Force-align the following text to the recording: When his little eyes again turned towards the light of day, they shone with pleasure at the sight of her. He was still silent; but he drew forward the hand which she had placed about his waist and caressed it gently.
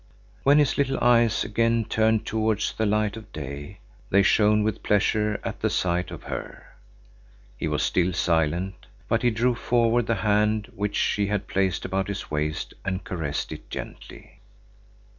When 0.41 0.57
his 0.57 0.79
little 0.79 0.97
eyes 0.99 1.43
again 1.43 1.85
turned 1.85 2.25
towards 2.25 2.73
the 2.73 2.87
light 2.87 3.15
of 3.15 3.31
day, 3.31 3.81
they 4.09 4.23
shone 4.23 4.63
with 4.63 4.81
pleasure 4.81 5.39
at 5.43 5.59
the 5.59 5.69
sight 5.69 6.09
of 6.09 6.23
her. 6.23 6.65
He 7.55 7.67
was 7.67 7.83
still 7.83 8.11
silent; 8.11 8.87
but 9.07 9.21
he 9.21 9.29
drew 9.29 9.53
forward 9.53 10.07
the 10.07 10.15
hand 10.25 10.71
which 10.75 10.95
she 10.95 11.27
had 11.27 11.47
placed 11.47 11.85
about 11.85 12.07
his 12.07 12.31
waist 12.31 12.73
and 12.83 13.03
caressed 13.03 13.51
it 13.51 13.69
gently. 13.69 14.39